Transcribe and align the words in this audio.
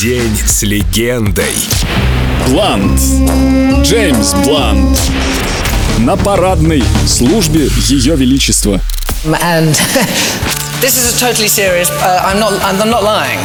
День 0.00 0.36
с 0.44 0.62
легендой. 0.62 1.54
Блант. 2.48 3.00
Джеймс 3.82 4.34
Блант. 4.44 4.98
На 5.98 6.16
парадной 6.16 6.82
службе 7.06 7.68
Ее 7.86 8.16
Величества. 8.16 8.80
And 9.24 9.68
this 10.80 10.96
is 10.96 11.14
a 11.14 11.18
totally 11.18 11.48
serious. 11.48 11.90
Uh, 11.90 12.22
I'm 12.24 12.40
not. 12.40 12.52
I'm 12.62 12.90
not 12.90 13.04
lying. 13.04 13.38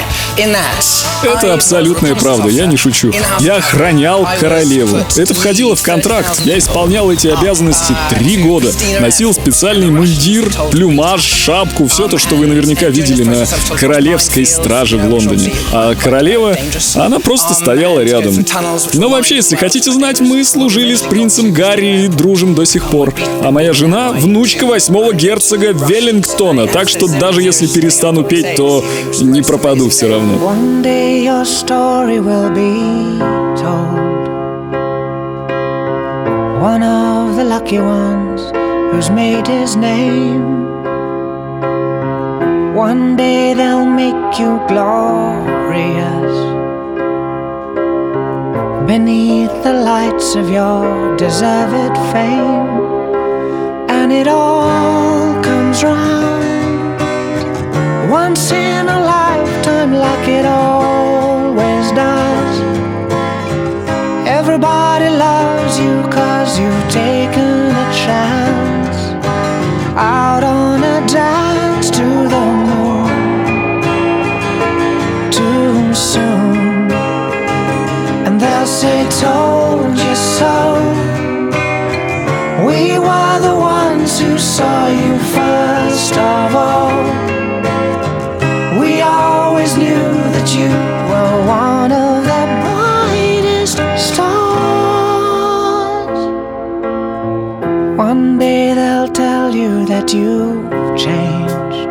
Это 1.23 1.53
абсолютная 1.53 2.15
правда, 2.15 2.49
я 2.49 2.65
не 2.65 2.77
шучу. 2.77 3.11
Я 3.39 3.55
охранял 3.57 4.27
королеву. 4.39 4.97
Это 5.15 5.33
входило 5.33 5.75
в 5.75 5.83
контракт. 5.83 6.41
Я 6.45 6.57
исполнял 6.57 7.11
эти 7.11 7.27
обязанности 7.27 7.93
три 8.09 8.37
года. 8.37 8.71
Носил 8.99 9.33
специальный 9.33 9.89
мундир, 9.89 10.51
плюмаж, 10.71 11.21
шапку, 11.21 11.87
все 11.87 12.07
то, 12.07 12.17
что 12.17 12.35
вы 12.35 12.47
наверняка 12.47 12.87
видели 12.87 13.23
на 13.23 13.45
королевской 13.77 14.45
страже 14.45 14.97
в 14.97 15.09
Лондоне. 15.09 15.51
А 15.73 15.95
королева, 15.95 16.57
она 16.95 17.19
просто 17.19 17.53
стояла 17.53 17.99
рядом. 18.01 18.45
Но 18.93 19.09
вообще, 19.09 19.35
если 19.35 19.55
хотите 19.55 19.91
знать, 19.91 20.21
мы 20.21 20.43
служили 20.43 20.95
с 20.95 21.01
принцем 21.01 21.51
Гарри 21.51 22.05
и 22.05 22.07
дружим 22.07 22.55
до 22.55 22.65
сих 22.65 22.89
пор. 22.89 23.13
А 23.41 23.51
моя 23.51 23.73
жена— 23.73 24.11
внучка 24.13 24.65
восьмого 24.65 25.13
герцога 25.13 25.71
Веллингтона, 25.71 26.67
так 26.67 26.87
что 26.89 27.07
даже 27.07 27.41
если 27.41 27.67
перестану 27.67 28.23
петь, 28.23 28.55
то 28.55 28.85
не 29.19 29.41
пропаду 29.41 29.89
все 29.89 30.07
равно. 30.07 30.28
One 30.37 30.81
day 30.81 31.23
your 31.23 31.43
story 31.43 32.19
will 32.19 32.49
be 32.51 33.19
told. 33.61 34.27
One 36.61 36.83
of 36.83 37.35
the 37.35 37.43
lucky 37.43 37.79
ones 37.79 38.41
who's 38.91 39.09
made 39.09 39.47
his 39.47 39.75
name. 39.75 40.75
One 42.75 43.15
day 43.15 43.53
they'll 43.53 43.85
make 43.85 44.39
you 44.39 44.61
glorious 44.67 46.35
beneath 48.87 49.63
the 49.63 49.73
lights 49.73 50.35
of 50.35 50.49
your 50.49 51.17
deserved 51.17 51.97
fame. 52.11 52.69
And 53.97 54.11
it 54.11 54.27
all 54.27 55.43
comes 55.43 55.83
round 55.83 56.99
once 58.09 58.51
in 58.51 58.68
cause 66.49 66.59
you've 66.59 66.91
taken 66.91 67.69
a 67.69 67.87
chance 67.93 68.97
out 69.95 70.43
on 70.43 70.83
a 70.83 71.05
dance 71.07 71.89
to 71.91 72.07
the 72.33 72.45
moon 72.67 73.81
too 75.31 75.93
soon. 75.93 76.91
And 78.25 78.41
they'll 78.41 78.65
say, 78.65 79.07
Told 79.21 79.95
you 79.97 80.15
so. 80.15 80.55
We 82.65 82.97
were 82.97 83.39
the 83.49 83.55
ones 83.55 84.19
who 84.19 84.37
saw 84.37 84.87
you 84.87 85.17
first 85.35 86.17
of 86.17 86.55
all. 86.55 87.38
One 98.09 98.39
day 98.39 98.73
they'll 98.73 99.07
tell 99.07 99.53
you 99.53 99.85
that 99.85 100.11
you've 100.11 100.97
changed. 100.97 101.89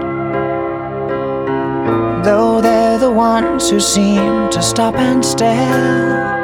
Though 2.25 2.61
they're 2.61 2.99
the 2.99 3.13
ones 3.13 3.71
who 3.71 3.79
seem 3.79 4.51
to 4.51 4.61
stop 4.61 4.97
and 4.97 5.25
stare. 5.25 6.35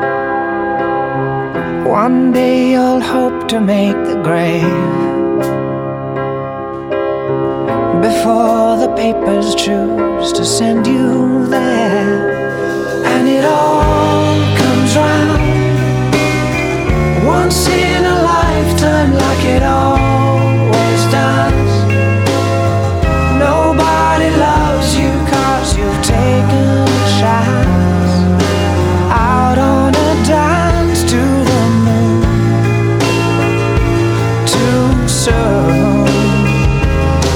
One 1.88 2.30
day 2.30 2.70
you'll 2.70 3.00
hope 3.00 3.48
to 3.48 3.60
make 3.60 3.98
the 4.10 4.20
grave 4.28 4.62
before 8.08 8.76
the 8.76 8.94
papers 8.94 9.56
choose 9.56 10.32
to 10.34 10.44
send 10.44 10.86
you 10.86 11.46
there. 11.46 12.33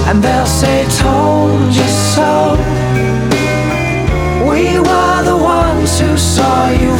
And 0.08 0.24
they'll 0.24 0.46
say, 0.46 0.86
Told 0.96 1.74
you 1.74 1.88
so. 2.14 2.56
We 4.50 4.78
were 4.80 5.22
the 5.22 5.36
ones 5.36 6.00
who 6.00 6.16
saw 6.16 6.70
you 6.70 6.97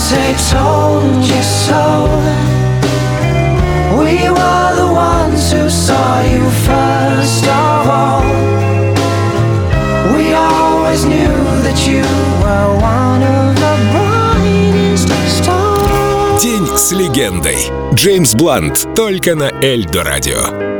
say, 0.00 0.34
Told 0.50 1.24
you 1.24 1.42
so. 1.42 2.06
We 3.98 4.28
were 4.28 4.74
the 4.76 4.90
ones 4.92 5.52
who 5.52 5.68
saw 5.68 6.20
you 6.22 6.48
first 6.64 7.44
of 7.44 7.88
all. 7.88 8.22
We 10.14 10.32
always 10.34 11.04
knew 11.04 11.36
that 11.62 11.86
you 11.86 12.04
were 12.42 12.70
one 12.80 13.22
of 13.22 13.54
the 13.56 13.74
brightest 13.92 15.08
stars. 15.38 16.42
День 16.42 16.66
с 16.76 16.92
легендой. 16.92 17.58
Джеймс 17.94 18.34
Блант 18.34 18.88
только 18.94 19.34
на 19.34 19.50
Эльдо 19.62 20.04
радио. 20.04 20.79